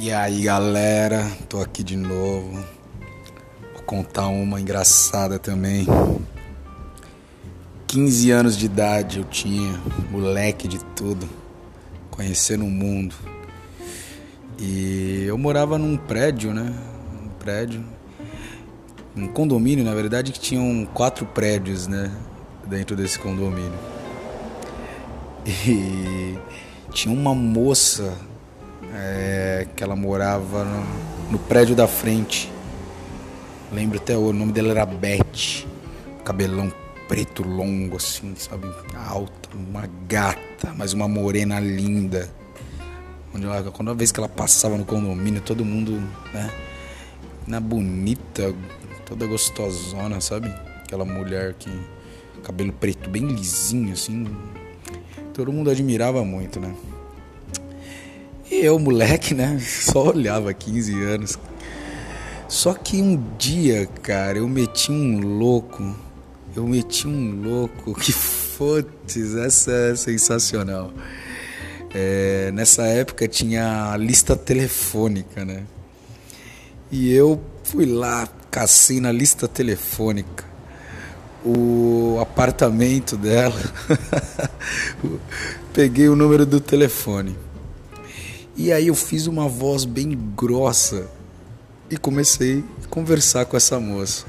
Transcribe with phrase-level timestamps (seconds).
[0.00, 2.52] E aí galera, tô aqui de novo.
[3.72, 5.88] Vou contar uma engraçada também.
[7.88, 9.76] 15 anos de idade eu tinha,
[10.08, 11.28] moleque de tudo,
[12.12, 13.16] conhecendo o mundo.
[14.56, 16.72] E eu morava num prédio, né?
[17.20, 17.84] Um prédio,
[19.16, 22.16] um condomínio, na verdade, que tinham quatro prédios, né?
[22.68, 23.78] Dentro desse condomínio.
[25.44, 26.38] E
[26.92, 28.16] tinha uma moça
[28.94, 32.52] é, que ela morava no, no, prédio da frente.
[33.72, 35.66] Lembro até o nome dela era Beth.
[36.24, 36.72] Cabelão
[37.06, 38.68] preto longo, assim, sabe?
[38.94, 42.30] Alta, uma gata, mas uma morena linda.
[43.34, 45.92] Onde ela, quando a vez que ela passava no condomínio, todo mundo,
[46.32, 46.50] né?
[47.46, 48.54] Na bonita,
[49.06, 50.48] toda gostosona, sabe?
[50.84, 51.70] Aquela mulher que.
[52.42, 54.26] Cabelo preto bem lisinho, assim.
[55.34, 56.74] Todo mundo admirava muito, né?
[58.60, 59.56] Eu, moleque, né?
[59.60, 61.38] Só olhava 15 anos.
[62.48, 65.94] Só que um dia, cara, eu meti um louco.
[66.56, 70.92] Eu meti um louco que, fotes, essa é sensacional.
[71.94, 75.62] É, nessa época tinha a lista telefônica, né?
[76.90, 80.44] E eu fui lá, cacei na lista telefônica
[81.44, 83.60] o apartamento dela.
[85.72, 87.36] Peguei o número do telefone.
[88.58, 91.06] E aí eu fiz uma voz bem grossa
[91.88, 94.26] e comecei a conversar com essa moça.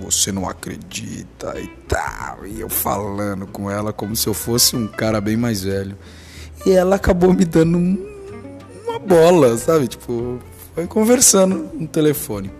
[0.00, 2.46] Você não acredita e tal.
[2.46, 5.98] E eu falando com ela como se eu fosse um cara bem mais velho.
[6.64, 7.76] E ela acabou me dando
[8.86, 9.88] uma bola, sabe?
[9.88, 10.38] Tipo,
[10.72, 12.52] foi conversando no telefone.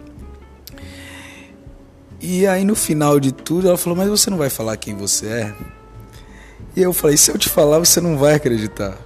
[2.20, 5.26] E aí no final de tudo ela falou: Mas você não vai falar quem você
[5.28, 5.54] é?
[6.74, 8.98] E eu falei: Se eu te falar, você não vai acreditar.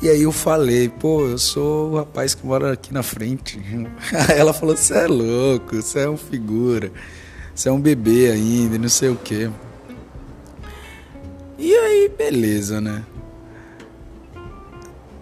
[0.00, 3.58] E aí eu falei, pô, eu sou o rapaz que mora aqui na frente.
[4.28, 6.92] Aí ela falou, você é louco, você é um figura,
[7.54, 9.50] você é um bebê ainda, não sei o quê.
[11.58, 13.02] E aí, beleza, né?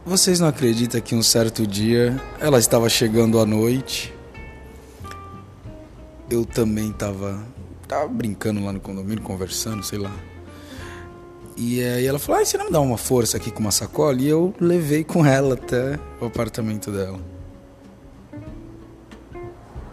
[0.04, 4.12] Vocês não acreditam que um certo dia ela estava chegando à noite.
[6.28, 7.40] Eu também estava
[7.86, 10.12] tava brincando lá no condomínio, conversando, sei lá.
[11.56, 14.20] E aí ela falou: ah, você não me dá uma força aqui com uma sacola?
[14.20, 17.20] E eu levei com ela até o apartamento dela.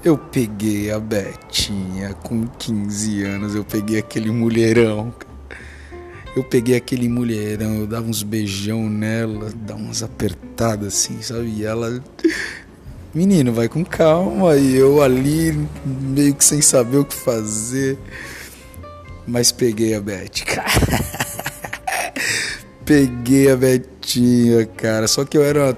[0.03, 5.13] Eu peguei a Betinha com 15 anos, eu peguei aquele mulherão.
[6.35, 11.49] Eu peguei aquele mulherão, eu dava uns beijão nela, dava umas apertadas assim, sabe?
[11.57, 12.03] E ela.
[13.13, 14.55] Menino, vai com calma.
[14.55, 17.97] E eu ali, meio que sem saber o que fazer.
[19.27, 21.21] Mas peguei a Beth, cara
[22.91, 25.07] peguei a Betinha, cara.
[25.07, 25.73] Só que eu era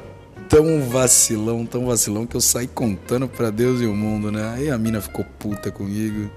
[0.50, 4.52] tão vacilão, tão vacilão que eu saí contando para Deus e o mundo, né?
[4.56, 6.28] Aí a mina ficou puta comigo.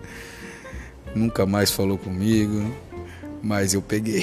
[1.14, 2.70] Nunca mais falou comigo.
[3.42, 4.20] Mas eu peguei.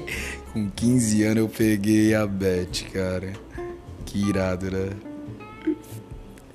[0.54, 3.34] Com 15 anos eu peguei a Beth, cara.
[4.06, 4.88] Que irado, né?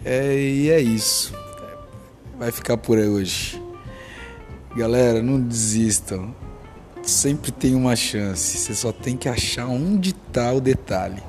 [0.03, 1.35] É, e é isso.
[2.39, 3.61] Vai ficar por aí hoje.
[4.75, 6.33] Galera, não desistam
[7.05, 8.57] sempre tem uma chance.
[8.57, 11.21] Você só tem que achar onde está o detalhe.